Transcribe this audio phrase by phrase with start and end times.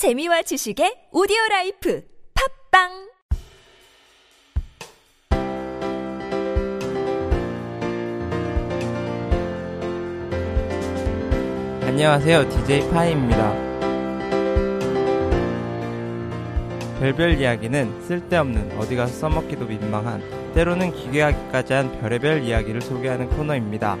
[0.00, 2.02] 재미와 지식의 오디오 life
[2.70, 2.88] 팟빵
[11.82, 12.48] 안녕하세요.
[12.48, 13.52] DJ 파이입니다.
[16.98, 20.22] 별별 이야기는 쓸데없는 어디 가서 써먹기도 민망한
[20.54, 23.98] 때로는 기괴하기까지 한 별의별 이야기를 소개하는 코너입니다.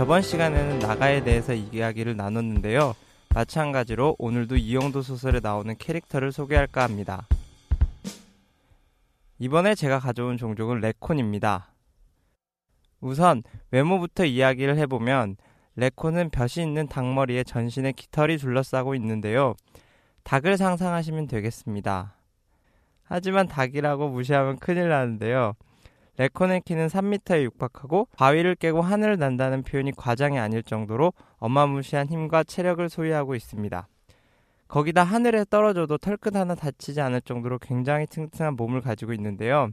[0.00, 2.94] 저번 시간에는 나가에 대해서 이야기를 나눴는데요.
[3.34, 7.26] 마찬가지로 오늘도 이영도 소설에 나오는 캐릭터를 소개할까 합니다.
[9.38, 11.74] 이번에 제가 가져온 종족은 레콘입니다.
[13.02, 13.42] 우선
[13.72, 15.36] 외모부터 이야기를 해보면
[15.76, 19.54] 레콘은 벼이 있는 닭머리에 전신에 깃털이 둘러싸고 있는데요.
[20.24, 22.14] 닭을 상상하시면 되겠습니다.
[23.02, 25.56] 하지만 닭이라고 무시하면 큰일 나는데요.
[26.20, 32.86] 레콘의 키는 3m에 육박하고 바위를 깨고 하늘을 난다는 표현이 과장이 아닐 정도로 어마무시한 힘과 체력을
[32.90, 33.88] 소유하고 있습니다.
[34.68, 39.70] 거기다 하늘에 떨어져도 털끝 하나 다치지 않을 정도로 굉장히 튼튼한 몸을 가지고 있는데요.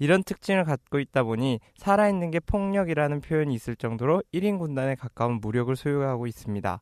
[0.00, 5.76] 이런 특징을 갖고 있다 보니 살아있는 게 폭력이라는 표현이 있을 정도로 1인 군단에 가까운 무력을
[5.76, 6.80] 소유하고 있습니다.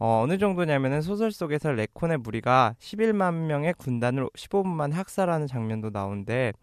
[0.00, 6.54] 어, 느 정도냐면은 소설 속에서 레콘의 무리가 11만 명의 군단을 15분 만 학살하는 장면도 나오는데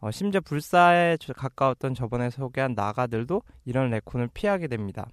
[0.00, 5.08] 어, 심지어 불사에 가까웠던 저번에 소개한 나가들도 이런 레콘을 피하게 됩니다.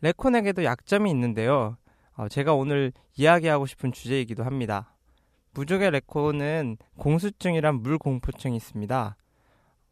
[0.00, 1.76] 레콘에게도 약점이 있는데요.
[2.16, 4.94] 어, 제가 오늘 이야기하고 싶은 주제이기도 합니다.
[5.54, 9.16] 부족의 레코는 공수증이란 물 공포증이 있습니다.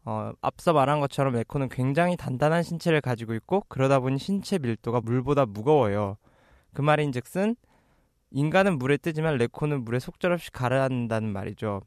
[0.05, 5.45] 어, 앞서 말한 것처럼 레코는 굉장히 단단한 신체를 가지고 있고 그러다 보니 신체 밀도가 물보다
[5.45, 6.15] 무거워요.
[6.73, 7.57] 그 말인즉슨
[8.31, 11.81] 인간은 물에 뜨지만 레코는 물에 속절없이 가라앉는다는 말이죠.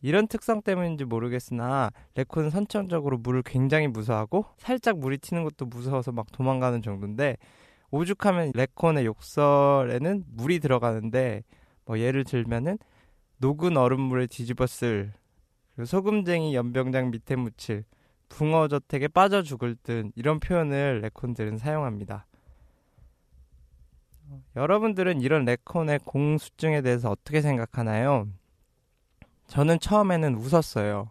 [0.00, 6.30] 이런 특성 때문인지 모르겠으나 레코는 선천적으로 물을 굉장히 무서워하고 살짝 물이 튀는 것도 무서워서 막
[6.30, 7.36] 도망가는 정도인데
[7.90, 11.42] 오죽하면 레콘의 욕설에는 물이 들어가는데
[11.84, 12.78] 뭐 예를 들면은
[13.38, 15.12] 녹은 얼음물에 뒤집어쓸
[15.84, 17.84] 소금쟁이 연병장 밑에 묻힐
[18.28, 22.26] 붕어 저택에 빠져 죽을 듯 이런 표현을 레콘들은 사용합니다.
[24.54, 28.28] 여러분들은 이런 레콘의 공수증에 대해서 어떻게 생각하나요?
[29.48, 31.10] 저는 처음에는 웃었어요.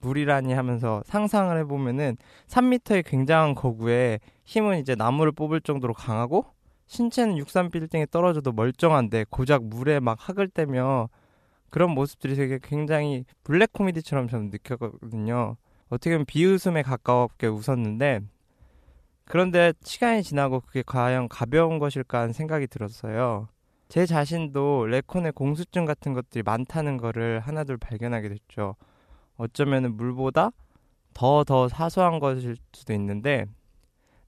[0.00, 2.16] 물이라니 하면서 상상을 해보면은
[2.48, 6.46] 3미터의 굉장한 거구에 힘은 이제 나무를 뽑을 정도로 강하고
[6.86, 11.08] 신체는 63 빌딩에 떨어져도 멀쩡한데 고작 물에 막 학을 떼며
[11.70, 15.56] 그런 모습들이 되게 굉장히 블랙 코미디처럼 저는 느꼈거든요.
[15.88, 18.20] 어떻게 보면 비웃음에 가까웠게 웃었는데
[19.24, 23.48] 그런데 시간이 지나고 그게 과연 가벼운 것일까 하는 생각이 들었어요.
[23.88, 28.76] 제 자신도 레콘의 공수증 같은 것들이 많다는 거를 하나둘 발견하게 됐죠.
[29.36, 30.50] 어쩌면 물보다
[31.12, 33.46] 더더 사소한 것일 수도 있는데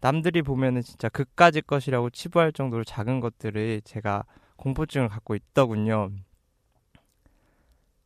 [0.00, 4.24] 남들이 보면은 진짜 그까지 것이라고 치부할 정도로 작은 것들을 제가
[4.56, 6.10] 공포증을 갖고 있더군요.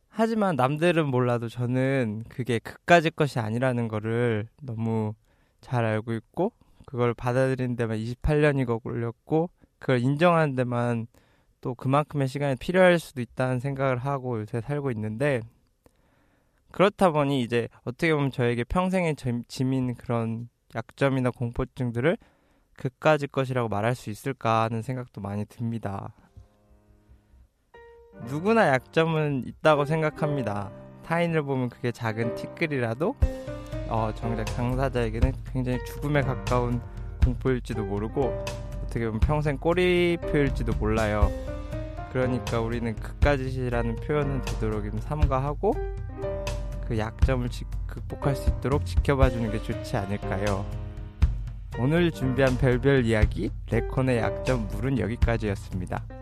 [0.09, 5.13] 하지만 남들은 몰라도 저는 그게 그까짓 것이 아니라는 거를 너무
[5.61, 6.51] 잘 알고 있고
[6.85, 11.07] 그걸 받아들이는 데만 28년이 걸렸고 그걸 인정하는 데만
[11.61, 15.41] 또 그만큼의 시간이 필요할 수도 있다는 생각을 하고 요새 살고 있는데
[16.71, 19.15] 그렇다 보니 이제 어떻게 보면 저에게 평생의
[19.47, 22.17] 짐인 그런 약점이나 공포증들을
[22.75, 26.13] 그까짓 것이라고 말할 수 있을까 하는 생각도 많이 듭니다.
[28.27, 30.71] 누구나 약점은 있다고 생각합니다.
[31.05, 33.15] 타인을 보면 그게 작은 티끌이라도
[33.89, 36.81] 어, 정작 당사자에게는 굉장히 죽음에 가까운
[37.23, 38.45] 공포일지도 모르고
[38.83, 41.29] 어떻게 보면 평생 꼬리표일지도 몰라요.
[42.11, 45.73] 그러니까 우리는 그까짓이라는 표현은 되도록이면 삼가하고
[46.87, 50.65] 그 약점을 지, 극복할 수 있도록 지켜봐 주는 게 좋지 않을까요?
[51.79, 56.20] 오늘 준비한 별별 이야기 레콘의 약점 물은 여기까지였습니다.